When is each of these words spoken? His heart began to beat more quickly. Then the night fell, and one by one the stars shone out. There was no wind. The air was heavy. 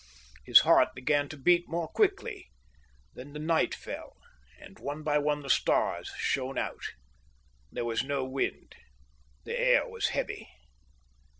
His 0.47 0.61
heart 0.61 0.95
began 0.95 1.29
to 1.29 1.37
beat 1.37 1.69
more 1.69 1.87
quickly. 1.87 2.49
Then 3.13 3.33
the 3.33 3.39
night 3.39 3.75
fell, 3.75 4.17
and 4.59 4.79
one 4.79 5.03
by 5.03 5.19
one 5.19 5.41
the 5.43 5.47
stars 5.51 6.07
shone 6.17 6.57
out. 6.57 6.85
There 7.71 7.85
was 7.85 8.03
no 8.03 8.25
wind. 8.25 8.73
The 9.43 9.59
air 9.59 9.87
was 9.87 10.07
heavy. 10.07 10.49